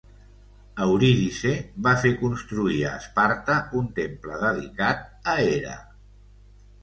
Eurídice 0.83 1.49
va 1.87 1.91
fer 2.05 2.11
construir 2.21 2.79
a 2.87 2.93
Esparta 3.01 3.59
un 3.81 3.91
temple 4.01 4.39
dedicat 4.45 5.05
a 5.35 5.39
Hera. 5.51 5.77